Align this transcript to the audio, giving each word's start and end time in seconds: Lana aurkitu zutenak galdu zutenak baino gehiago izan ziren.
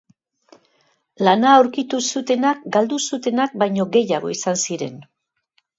Lana 1.27 1.51
aurkitu 1.57 2.01
zutenak 2.15 2.67
galdu 2.77 3.01
zutenak 3.11 3.55
baino 3.65 3.91
gehiago 3.99 4.37
izan 4.39 4.61
ziren. 4.67 5.03